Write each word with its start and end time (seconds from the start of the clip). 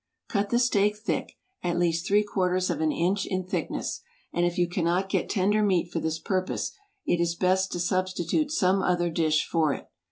Cut 0.29 0.49
the 0.49 0.57
steak 0.57 0.97
thick, 0.97 1.33
at 1.61 1.77
least 1.77 2.07
three 2.07 2.23
quarters 2.23 2.71
of 2.71 2.81
an 2.81 2.91
inch 2.91 3.27
in 3.27 3.43
thickness, 3.45 4.01
and 4.33 4.47
if 4.47 4.57
you 4.57 4.67
cannot 4.67 5.09
get 5.09 5.29
tender 5.29 5.61
meat 5.61 5.91
for 5.91 5.99
this 5.99 6.17
purpose, 6.17 6.71
it 7.05 7.19
is 7.21 7.35
best 7.35 7.71
to 7.73 7.79
substitute 7.79 8.51
some 8.51 8.81
other 8.81 9.11
dish 9.11 9.45
for 9.45 9.75
it. 9.75 9.89